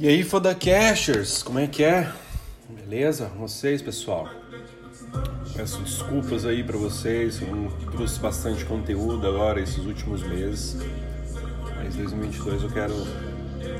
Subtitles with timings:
[0.00, 2.10] E aí, foda cashers, como é que é?
[2.70, 3.30] Beleza?
[3.38, 4.30] Vocês, pessoal?
[5.54, 10.78] Peço desculpas aí para vocês, eu trouxe bastante conteúdo agora esses últimos meses,
[11.76, 12.94] mas 2022 eu quero,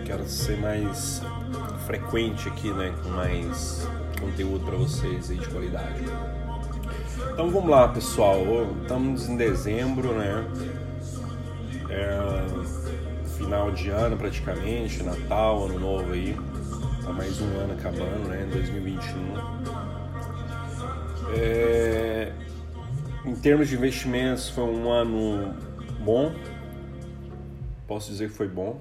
[0.05, 1.23] quero ser mais
[1.87, 3.89] frequente aqui, né, com mais
[4.21, 6.05] conteúdo para vocês aí de qualidade.
[7.33, 8.43] Então vamos lá, pessoal,
[8.83, 10.45] estamos em dezembro, né?
[11.89, 12.80] É
[13.51, 16.37] final de ano praticamente, Natal, Ano Novo aí.
[17.03, 18.49] Tá mais um ano acabando, né?
[18.49, 19.35] 2021.
[21.37, 22.33] É...
[23.27, 25.53] Em termos de investimentos, foi um ano
[25.99, 26.33] bom.
[27.89, 28.81] Posso dizer que foi bom.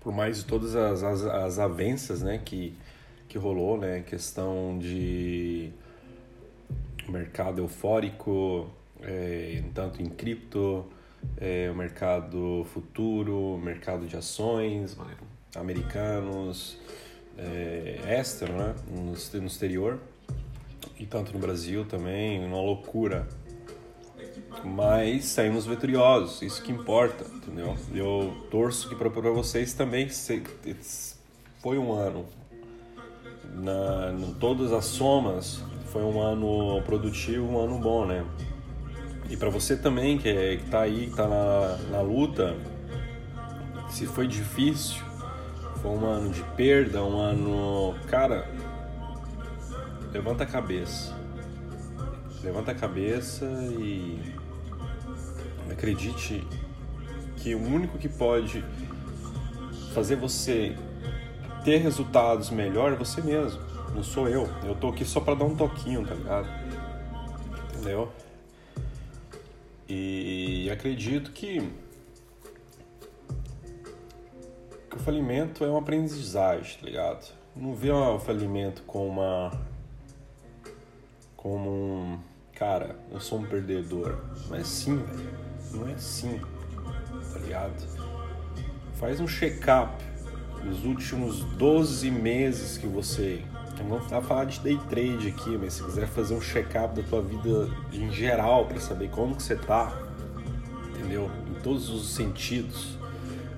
[0.00, 2.76] Por mais de todas as, as, as avanças né, que,
[3.28, 4.00] que rolou, né?
[4.00, 5.70] Questão de
[7.08, 8.68] mercado eufórico,
[9.00, 10.84] é, tanto em cripto,
[11.36, 14.96] é, o mercado futuro, mercado de ações
[15.56, 16.78] americanos,
[17.36, 18.74] é, extra, né?
[18.90, 20.00] no, no exterior,
[20.98, 23.26] e tanto no Brasil também, uma loucura.
[24.64, 27.76] Mas saímos vitoriosos, isso que importa, entendeu?
[27.94, 30.08] Eu torço que para vocês também
[31.60, 32.26] foi um ano,
[33.54, 38.24] na, em todas as somas, foi um ano produtivo, um ano bom, né?
[39.28, 42.56] E para você também, que, é, que tá aí, que tá na, na luta,
[43.88, 45.02] se foi difícil,
[45.80, 47.94] foi um ano de perda, um ano.
[48.08, 48.48] Cara,
[50.12, 51.14] levanta a cabeça.
[52.42, 53.44] Levanta a cabeça
[53.78, 54.20] e
[55.70, 56.46] acredite
[57.36, 58.64] que o único que pode
[59.94, 60.76] fazer você
[61.64, 63.60] ter resultados melhor é você mesmo.
[63.94, 64.48] Não sou eu.
[64.64, 66.48] Eu tô aqui só para dar um toquinho, tá ligado?
[67.72, 68.12] Entendeu?
[69.88, 71.60] E acredito que,
[74.88, 77.32] que o falimento é uma aprendizagem, tá ligado?
[77.54, 79.52] Não vê o falimento como uma.
[81.36, 82.18] como um.
[82.54, 84.24] Cara, eu sou um perdedor.
[84.48, 85.38] Não é assim, velho.
[85.72, 86.40] Não é assim,
[87.32, 88.04] tá ligado?
[88.94, 90.02] Faz um check-up
[90.64, 93.44] dos últimos 12 meses que você
[93.82, 97.22] não vamos falar de day trade aqui, mas se quiser fazer um check-up da tua
[97.22, 99.92] vida em geral para saber como que você tá,
[100.90, 101.30] entendeu?
[101.50, 102.98] Em todos os sentidos,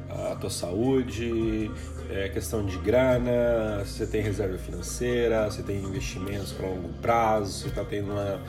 [0.08, 1.70] a tua saúde,
[2.08, 7.62] é questão de grana, se você tem reserva financeira, se tem investimentos para longo prazo,
[7.62, 8.40] se está tendo uma,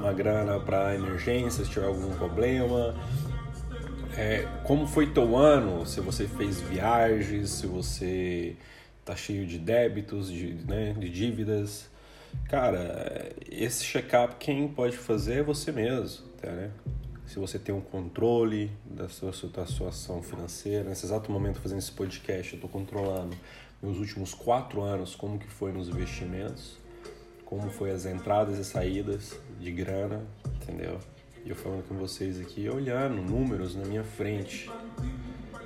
[0.00, 2.94] uma grana para emergência, se tiver algum problema.
[4.16, 8.56] É, como foi teu ano, se você fez viagens, se você
[9.04, 11.88] tá cheio de débitos, de, né, de dívidas.
[12.48, 16.70] Cara, esse check-up quem pode fazer é você mesmo, tá, né?
[17.26, 21.78] Se você tem um controle da sua, da sua situação financeira, nesse exato momento fazendo
[21.78, 23.34] esse podcast, eu estou controlando
[23.82, 26.76] meus últimos quatro anos, como que foi nos investimentos,
[27.44, 30.22] como foi as entradas e saídas de grana,
[30.62, 30.98] entendeu?
[31.44, 34.70] E eu falando com vocês aqui, olhando números na minha frente,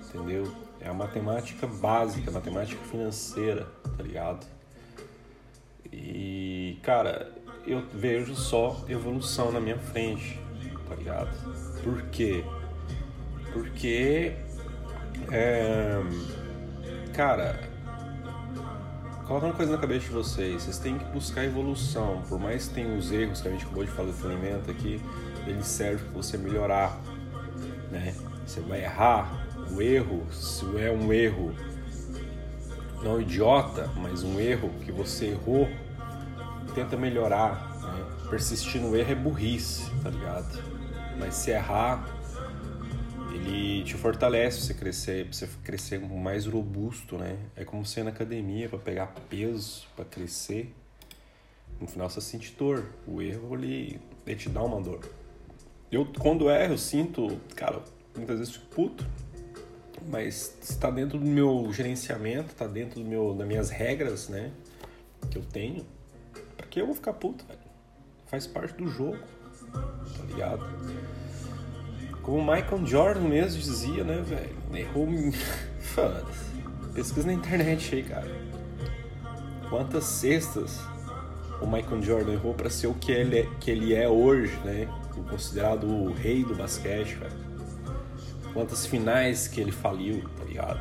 [0.08, 0.50] entendeu?
[0.80, 4.46] É a matemática básica, a matemática financeira, tá ligado?
[5.92, 7.32] E, cara,
[7.66, 10.40] eu vejo só evolução na minha frente,
[10.88, 11.30] tá ligado?
[11.82, 12.44] Por quê?
[13.52, 14.34] Porque,
[15.32, 16.00] é,
[17.14, 17.58] cara,
[19.26, 22.74] coloca uma coisa na cabeça de vocês, vocês têm que buscar evolução, por mais que
[22.74, 25.00] tenham os erros que a gente acabou de falar do falimento aqui,
[25.46, 26.98] eles servem para você melhorar,
[27.90, 28.14] né?
[28.46, 29.37] Você vai errar,
[29.70, 31.54] o erro, se é um erro
[33.02, 35.68] não idiota, mas um erro que você errou,
[36.74, 37.78] tenta melhorar.
[37.80, 38.28] Né?
[38.30, 40.62] Persistir no erro é burrice, tá ligado?
[41.18, 42.06] Mas se errar,
[43.32, 47.36] ele te fortalece você crescer, pra você crescer mais robusto, né?
[47.56, 50.74] É como você ir na academia para pegar peso, para crescer.
[51.80, 52.84] No final você sente dor.
[53.06, 55.00] O erro ele, ele te dá uma dor.
[55.90, 57.80] Eu quando erro, eu sinto, cara,
[58.14, 59.06] muitas vezes fico puto
[60.06, 64.50] mas está dentro do meu gerenciamento, está dentro do meu, das minhas regras, né?
[65.30, 65.84] Que eu tenho.
[66.56, 67.58] Porque eu vou ficar puto, velho.
[68.26, 69.18] Faz parte do jogo,
[69.72, 70.66] tá ligado?
[72.22, 74.56] Como o Michael Jordan mesmo dizia, né, velho?
[74.74, 75.08] Errou.
[75.80, 76.48] Foda-se.
[76.94, 78.28] Pesquisa na internet aí, cara.
[79.70, 80.80] Quantas cestas
[81.60, 84.88] o Michael Jordan errou para ser o que ele, é, que ele é hoje, né?
[85.28, 87.47] Considerado o rei do basquete, velho
[88.58, 90.80] Quantas finais que ele faliu, tá ligado?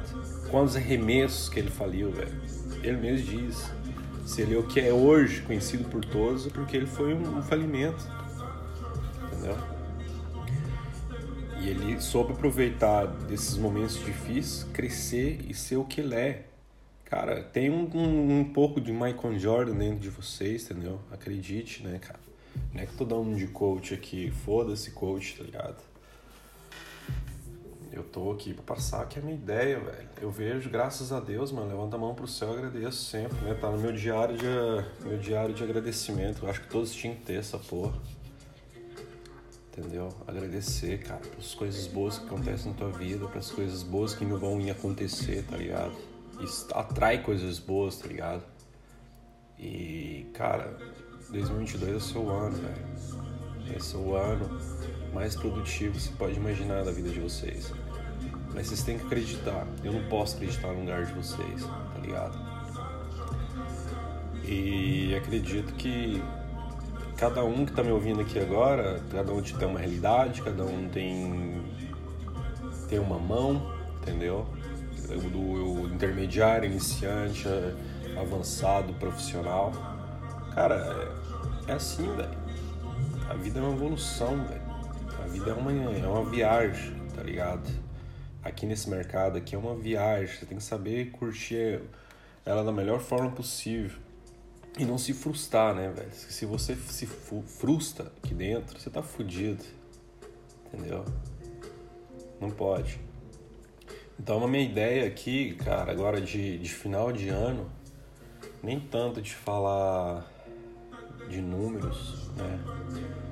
[0.49, 2.33] Quantos arremessos que ele faliu, velho.
[2.81, 3.71] Ele mesmo diz.
[4.25, 7.37] Se ele é o que é hoje conhecido por todos, é porque ele foi um,
[7.37, 8.03] um falimento.
[9.31, 9.55] Entendeu?
[11.61, 16.45] E ele soube aproveitar desses momentos difíceis, crescer e ser o que ele é.
[17.05, 20.99] Cara, tem um, um, um, pouco de Michael Jordan dentro de vocês, entendeu?
[21.11, 22.19] Acredite, né, cara?
[22.73, 25.86] Não é que tô dando de coach aqui, foda-se coach, tá ligado?
[27.97, 30.09] Eu tô aqui pra passar aqui a minha ideia, velho.
[30.21, 33.55] Eu vejo, graças a Deus, mano, levanta a mão pro céu e agradeço sempre, né?
[33.55, 34.45] Tá no meu diário de,
[35.03, 36.45] meu diário de agradecimento.
[36.45, 37.99] Eu acho que todos tinham que ter essa porra.
[39.71, 40.09] Entendeu?
[40.27, 44.37] Agradecer, cara, pelas coisas boas que acontecem na tua vida, pelas coisas boas que não
[44.37, 45.95] vão acontecer, tá ligado?
[46.39, 48.43] Isso atrai coisas boas, tá ligado?
[49.57, 50.77] E, cara,
[51.31, 53.75] 2022 é o seu ano, velho.
[53.75, 54.47] Esse é o ano
[55.13, 57.73] mais produtivo que você pode imaginar da vida de vocês.
[58.57, 59.67] Mas vocês têm que acreditar.
[59.83, 62.35] Eu não posso acreditar no lugar de vocês, tá ligado?
[64.43, 66.23] E acredito que
[67.17, 70.89] cada um que tá me ouvindo aqui agora, cada um tem uma realidade, cada um
[70.89, 71.61] tem
[72.89, 73.71] tem uma mão,
[74.01, 74.47] entendeu?
[75.07, 77.47] Do intermediário, iniciante,
[78.19, 79.71] avançado, profissional.
[80.55, 81.13] Cara,
[81.67, 82.35] é, é assim, velho.
[83.29, 84.61] A vida é uma evolução, velho.
[85.23, 87.86] A vida é uma, é uma viagem, tá ligado?
[88.47, 90.33] Aqui nesse mercado aqui é uma viagem.
[90.33, 91.81] Você tem que saber curtir
[92.45, 93.99] ela da melhor forma possível.
[94.79, 96.13] E não se frustrar, né, velho?
[96.13, 99.65] Se você se frustra aqui dentro, você tá fudido.
[100.65, 101.03] Entendeu?
[102.39, 103.01] Não pode.
[104.17, 107.69] Então a minha ideia aqui, cara, agora de, de final de ano,
[108.63, 110.25] nem tanto de falar
[111.27, 113.26] de números, né?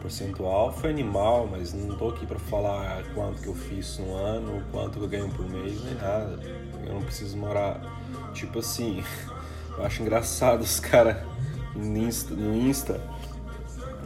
[0.00, 4.62] Percentual foi animal, mas não tô aqui para falar quanto que eu fiz no ano,
[4.72, 6.40] quanto que eu ganho por mês, nem nada.
[6.86, 7.80] Eu não preciso morar.
[8.32, 9.04] Tipo assim,
[9.76, 11.16] eu acho engraçado os caras
[11.74, 13.00] no Insta, no Insta.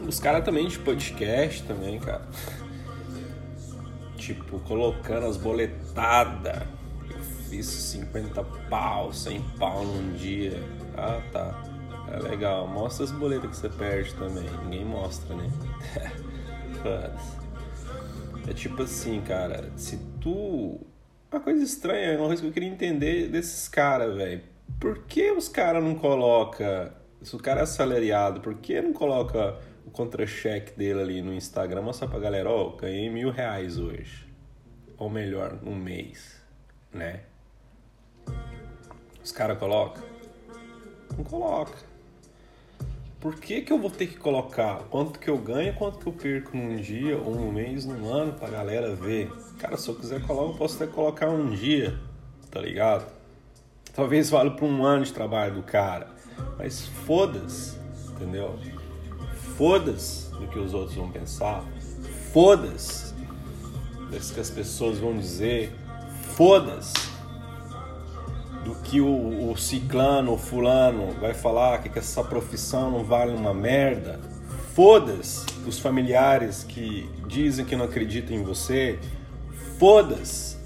[0.05, 2.27] Os caras também de podcast também, cara.
[4.17, 6.63] Tipo, colocando as boletadas.
[7.09, 7.19] Eu
[7.49, 10.61] fiz 50 pau, 100 pau num dia.
[10.97, 11.63] Ah, tá.
[12.15, 12.65] É legal.
[12.65, 14.49] Mostra as boletas que você perde também.
[14.63, 15.51] Ninguém mostra, né?
[18.47, 19.69] é tipo assim, cara.
[19.75, 20.79] Se tu.
[21.29, 24.41] Uma coisa estranha, uma coisa que eu queria entender desses caras, velho.
[24.79, 29.59] Por que os caras não coloca Se o cara é assalariado, por que não coloca
[29.85, 31.81] o contra-cheque dele ali no Instagram?
[31.81, 34.25] Mostra pra galera, ó, oh, ganhei mil reais hoje.
[34.97, 36.41] Ou melhor, um mês,
[36.93, 37.23] né?
[39.21, 40.03] Os caras colocam?
[41.17, 41.94] Não coloca
[43.25, 46.13] por que, que eu vou ter que colocar quanto que eu ganho, quanto que eu
[46.13, 49.33] perco num dia, ou num mês, num ano, pra galera ver?
[49.57, 51.97] Cara, se eu quiser colocar, eu posso até colocar um dia,
[52.51, 53.03] tá ligado?
[53.95, 56.09] Talvez valha pra um ano de trabalho do cara,
[56.55, 57.79] mas foda-se,
[58.11, 58.59] entendeu?
[59.57, 61.65] Foda-se do que os outros vão pensar,
[62.31, 65.73] foda-se do que as pessoas vão dizer,
[66.35, 66.93] foda-se
[68.65, 73.31] do que o, o ciclano, o fulano vai falar que, que essa profissão não vale
[73.31, 74.19] uma merda.
[74.73, 78.99] Foda-se os familiares que dizem que não acreditam em você.
[79.77, 80.57] Foda-se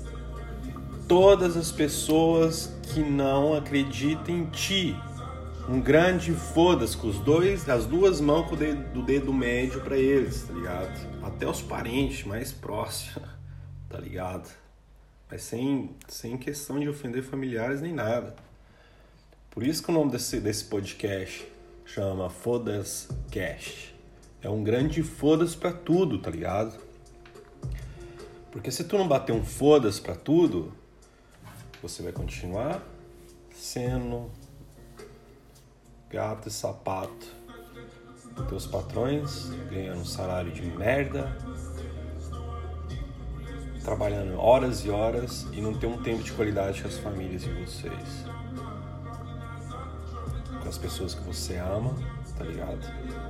[1.07, 4.95] todas as pessoas que não acreditam em ti.
[5.67, 9.81] Um grande foda-se com os dois, as duas mãos com o dedo, do dedo médio
[9.81, 11.21] para eles, tá ligado?
[11.21, 13.21] Até os parentes mais próximos,
[13.89, 14.49] tá ligado?
[15.29, 18.35] Mas sem, sem questão de ofender familiares nem nada.
[19.51, 21.47] Por isso que o nome desse, desse podcast
[21.85, 23.93] chama Fodas Cash.
[24.41, 26.79] É um grande fodas para tudo, tá ligado?
[28.51, 30.73] Porque se tu não bater um fodas para tudo,
[31.81, 32.83] você vai continuar
[33.53, 34.31] sendo
[36.09, 37.39] gato e sapato
[38.47, 41.35] teus patrões, ganhando um salário de merda,
[43.83, 47.53] trabalhando horas e horas e não ter um tempo de qualidade com as famílias de
[47.53, 48.25] vocês.
[50.61, 51.95] Com as pessoas que você ama,
[52.37, 52.79] tá ligado?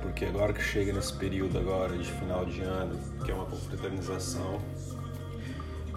[0.02, 4.60] Porque agora que chega nesse período agora de final de ano, que é uma confraternização,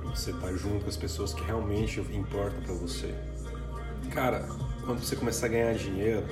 [0.04, 3.14] você tá junto com as pessoas que realmente importam para você.
[4.12, 4.48] Cara,
[4.86, 6.24] quando você começar a ganhar dinheiro,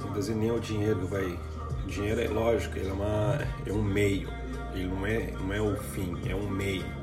[0.00, 1.38] não vezes nem é o dinheiro vai.
[1.84, 4.28] O dinheiro é lógico, ele é, uma, é um meio.
[4.72, 6.99] Ele não é, não é o fim, é um meio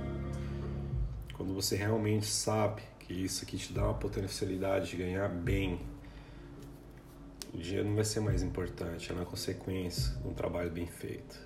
[1.48, 5.80] quando você realmente sabe que isso aqui te dá uma potencialidade de ganhar bem,
[7.54, 11.40] o dinheiro não vai ser mais importante, é uma consequência de um trabalho bem feito.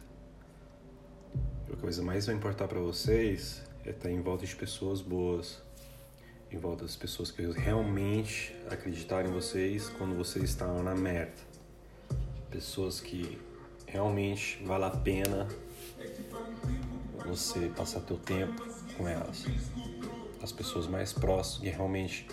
[1.71, 5.61] A coisa mais vai importar para vocês é estar em volta de pessoas boas,
[6.51, 11.37] em volta das pessoas que realmente acreditarem em vocês quando vocês estão na merda.
[12.49, 13.39] Pessoas que
[13.85, 15.47] realmente vale a pena
[17.23, 18.70] você passar teu tempo
[19.01, 19.45] com elas.
[20.41, 22.27] As pessoas mais próximas que realmente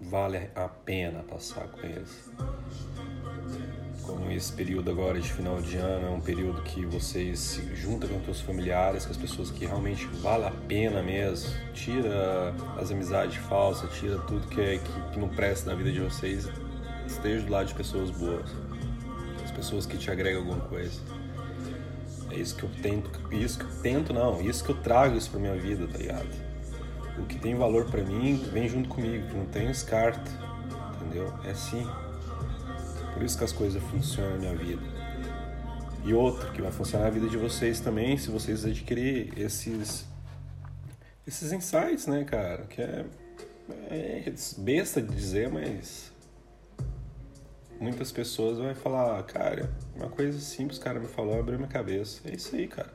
[0.00, 2.30] vale a pena passar com eles.
[4.02, 8.08] Como esse período agora de final de ano é um período que vocês se juntam
[8.20, 11.50] com os familiares, com as pessoas que realmente vale a pena mesmo.
[11.72, 16.00] Tira as amizades falsas, tira tudo que, é, que, que não presta na vida de
[16.00, 16.48] vocês.
[17.06, 18.50] Esteja do lado de pessoas boas,
[19.44, 21.00] as pessoas que te agregam alguma coisa.
[22.32, 25.30] É isso que eu tento, isso que eu tento não, isso que eu trago isso
[25.30, 26.28] pra minha vida, tá ligado?
[27.18, 30.30] O que tem valor para mim vem junto comigo, que não tem descarta,
[30.96, 31.30] entendeu?
[31.44, 31.86] É assim.
[33.12, 34.82] Por isso que as coisas funcionam na minha vida.
[36.04, 40.06] E outro que vai funcionar na vida de vocês também, se vocês adquirirem esses
[41.26, 42.62] esses insights, né, cara?
[42.64, 43.04] Que é,
[43.90, 46.11] é besta de dizer, mas
[47.82, 52.20] muitas pessoas vão falar, cara, uma coisa simples cara me falou, abriu minha cabeça.
[52.24, 52.94] É isso aí, cara.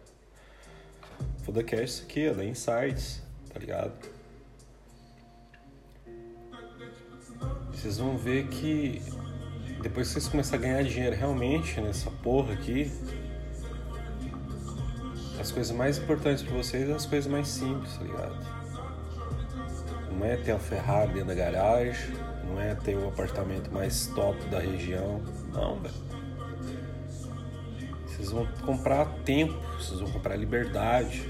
[1.44, 3.22] Fodacast isso aqui, é da Insights,
[3.54, 3.94] tá ligado?
[7.72, 9.02] Vocês vão ver que
[9.82, 12.90] depois que vocês começarem a ganhar dinheiro realmente nessa porra aqui,
[15.40, 18.58] as coisas mais importantes para vocês são as coisas mais simples, tá ligado?
[20.12, 22.16] Não é ter a Ferrari dentro da garagem,
[22.48, 25.22] não é ter o apartamento mais top da região,
[25.54, 25.94] não, velho.
[28.08, 31.30] Vocês vão comprar tempo, vocês vão comprar liberdade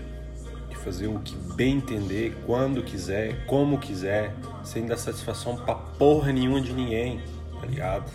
[0.69, 4.33] de fazer o que bem entender, quando quiser, como quiser,
[4.63, 7.21] sem dar satisfação pra porra nenhuma de ninguém,
[7.59, 8.09] tá ligado?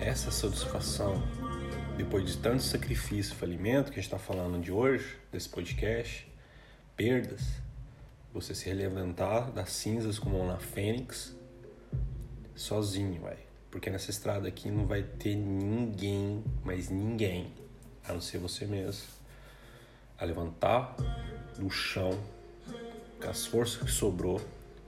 [0.00, 1.22] Essa satisfação,
[1.98, 6.26] depois de tanto sacrifício e falimento que a gente está falando de hoje, desse podcast,
[6.96, 7.42] perdas,
[8.32, 11.35] você se relevantar das cinzas como uma fênix,
[12.56, 13.38] sozinho, vai.
[13.70, 17.52] Porque nessa estrada aqui não vai ter ninguém, mas ninguém,
[18.08, 19.06] a não ser você mesmo,
[20.18, 20.96] a levantar
[21.58, 22.18] do chão,
[23.20, 24.40] com as forças que sobrou,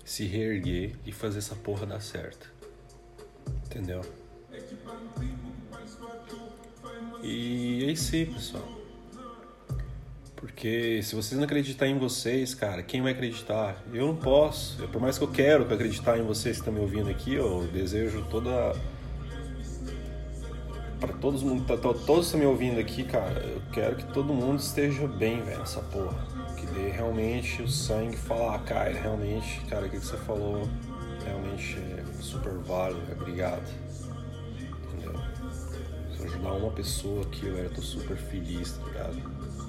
[0.04, 2.50] se reerguer e fazer essa porra dar certo.
[3.66, 4.02] Entendeu?
[7.22, 8.77] E é isso aí, pessoal.
[10.59, 13.81] Porque se vocês não acreditarem em vocês, cara, quem vai acreditar?
[13.95, 14.83] Eu não posso.
[14.83, 17.69] Eu, por mais que eu quero acreditar em vocês que estão me ouvindo aqui, eu
[17.73, 18.75] desejo toda.
[20.99, 25.07] Para todos, todos que estão me ouvindo aqui, cara, eu quero que todo mundo esteja
[25.07, 26.27] bem, velho, nessa porra.
[26.57, 30.69] Que dê realmente o sangue falar, ah, cara, realmente, cara, o que você falou
[31.25, 33.62] realmente é super válido, obrigado
[36.25, 39.67] ajudar uma pessoa aqui, velho, eu tô super feliz, tá ligado?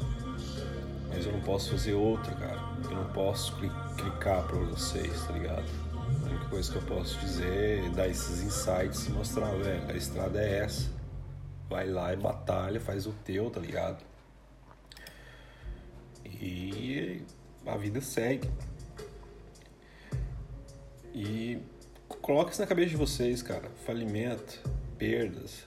[1.09, 2.59] Mas eu não posso fazer outra, cara.
[2.83, 3.55] Eu não posso
[3.97, 5.65] clicar pra vocês, tá ligado?
[6.21, 9.93] A única coisa que eu posso dizer é dar esses insights e mostrar, velho, a
[9.93, 10.89] estrada é essa.
[11.69, 14.03] Vai lá e batalha, faz o teu, tá ligado?
[16.25, 17.23] E
[17.65, 18.49] a vida segue.
[21.13, 21.59] E
[22.07, 23.69] coloque isso na cabeça de vocês, cara.
[23.85, 24.61] Falimento,
[24.97, 25.65] perdas,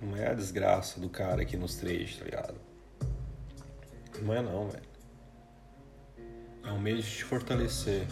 [0.00, 2.71] não é a desgraça do cara que nos três, tá ligado?
[4.20, 4.84] Não é não, velho.
[6.64, 8.06] É um meio de te fortalecer.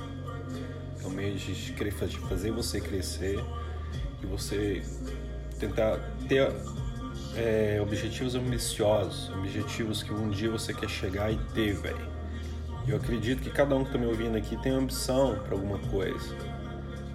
[1.02, 3.38] É um meio de fazer você crescer
[4.22, 4.82] e você
[5.58, 6.50] tentar ter
[7.36, 12.10] é, objetivos ambiciosos, objetivos que um dia você quer chegar e ter, velho.
[12.88, 16.59] Eu acredito que cada um que tá me ouvindo aqui tem ambição para alguma coisa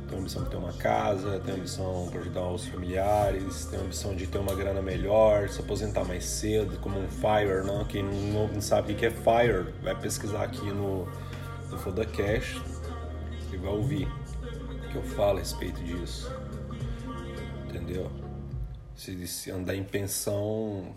[0.05, 3.79] tem a ambição de ter uma casa, tem a ambição de ajudar os familiares, tem
[3.79, 7.83] a ambição de ter uma grana melhor, se aposentar mais cedo, como um FIRE, não?
[7.85, 11.05] Quem não sabe o que é FIRE, vai pesquisar aqui no,
[11.69, 12.61] no Foda Cash
[13.51, 16.31] e vai ouvir o que eu falo a respeito disso.
[17.67, 18.11] Entendeu?
[18.95, 20.95] Se, se andar em pensão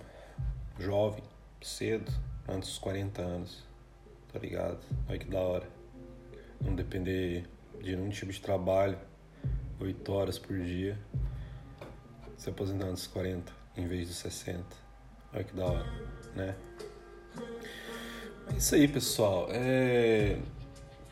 [0.78, 1.24] jovem,
[1.60, 2.12] cedo,
[2.48, 3.64] antes dos 40 anos,
[4.32, 4.78] tá ligado?
[5.08, 5.68] Olha que da hora.
[6.60, 7.44] Não depender
[7.80, 8.98] de nenhum tipo de trabalho,
[9.80, 10.98] 8 horas por dia,
[12.36, 14.64] se aposentando dos 40 em vez de 60.
[15.32, 15.86] Olha que da hora,
[16.34, 16.54] né?
[18.52, 19.48] É isso aí, pessoal.
[19.50, 20.38] É...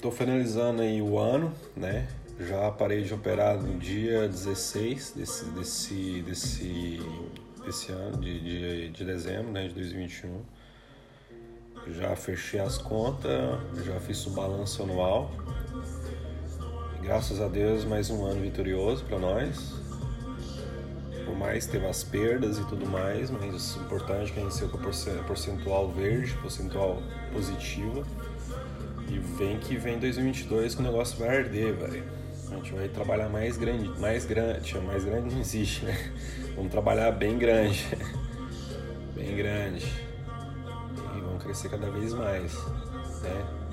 [0.01, 2.09] Tô finalizando aí o ano, né?
[2.41, 7.01] Já parei de operar no dia 16 desse, desse, desse,
[7.65, 10.43] desse ano, de, de, de dezembro né, de 2021.
[11.93, 13.33] Já fechei as contas,
[13.85, 15.31] já fiz o balanço anual
[17.07, 19.75] Graças a Deus, mais um ano vitorioso para nós.
[21.25, 24.55] Por mais teve as perdas e tudo mais, mas o importante é que a gente
[24.57, 27.01] saiu com a percentual verde, percentual
[27.33, 28.05] positiva.
[29.09, 32.03] E vem que vem 2022 que o negócio vai arder, velho.
[32.51, 36.13] A gente vai trabalhar mais grande, mais grande, mais grande não existe, né?
[36.57, 37.87] Vamos trabalhar bem grande,
[39.15, 39.87] bem grande.
[41.17, 42.53] E vamos crescer cada vez mais,
[43.23, 43.66] né?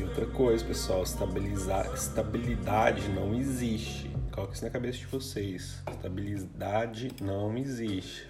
[0.00, 4.10] E outra coisa, pessoal, estabilizar, estabilidade não existe.
[4.32, 5.82] Coloque isso na cabeça de vocês.
[5.90, 8.26] Estabilidade não existe.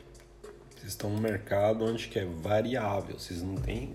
[0.75, 3.17] Vocês estão num mercado onde que é variável.
[3.17, 3.93] Vocês não têm,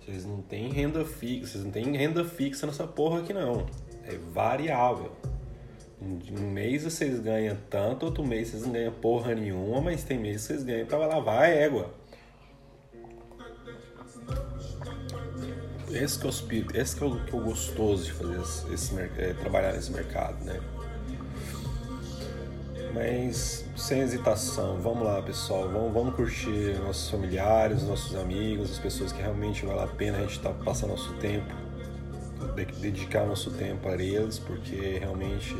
[0.00, 1.52] vocês não têm renda fixa.
[1.52, 3.64] Vocês não têm renda fixa nessa porra aqui não.
[4.02, 5.12] É variável.
[6.02, 10.40] Um mês vocês ganham tanto, outro mês vocês não ganham porra nenhuma, mas tem mês
[10.40, 11.94] que vocês ganham para lavar a égua.
[15.94, 16.32] Esse que é o
[16.74, 20.44] esse que é o, que o gostoso de fazer esse, esse é, trabalhar nesse mercado,
[20.44, 20.60] né?
[22.92, 29.12] Mas sem hesitação, vamos lá pessoal, vamos, vamos curtir nossos familiares, nossos amigos, as pessoas
[29.12, 31.52] que realmente vale a pena a gente tá passando nosso tempo,
[32.80, 35.54] dedicar nosso tempo a eles, porque realmente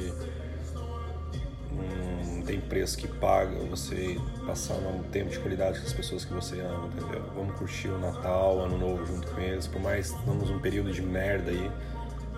[1.75, 4.17] não tem preço que paga você
[4.47, 7.23] passar um tempo de qualidade com as pessoas que você ama, entendeu?
[7.35, 10.93] Vamos curtir o Natal, Ano Novo junto com eles, por mais que estamos um período
[10.93, 11.71] de merda aí,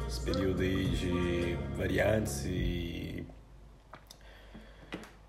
[0.06, 3.26] esse período aí de variantes e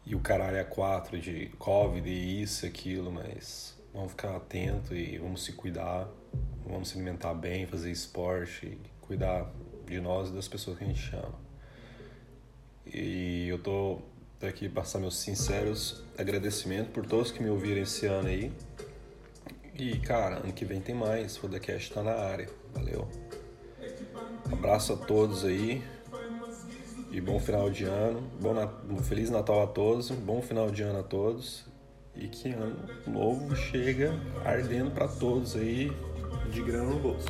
[0.05, 4.95] e o caralho a quatro de Covid e isso e aquilo, mas vamos ficar atento
[4.95, 6.07] e vamos se cuidar,
[6.65, 9.51] vamos se alimentar bem, fazer esporte, cuidar
[9.85, 11.35] de nós e das pessoas que a gente ama.
[12.85, 13.26] E
[13.57, 18.51] eu tô aqui passar meus sinceros agradecimentos por todos que me ouviram esse ano aí.
[19.75, 21.37] E, cara, ano que vem tem mais.
[21.37, 22.47] Fodacast tá na área.
[22.73, 23.07] Valeu.
[24.51, 25.83] Abraço a todos aí.
[27.11, 28.21] E bom final de ano.
[28.39, 28.71] Bom Nat...
[29.03, 30.09] Feliz Natal a todos.
[30.11, 31.65] Bom final de ano a todos.
[32.15, 35.91] E que ano novo chega ardendo para todos aí
[36.51, 37.27] de grana no bolso.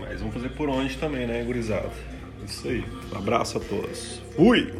[0.00, 1.90] Mas vamos fazer por onde também, né, gurizada?
[2.44, 2.84] Isso aí.
[3.12, 4.20] Abraço a todos.
[4.36, 4.72] Fui!